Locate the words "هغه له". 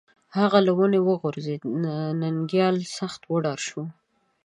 0.37-0.71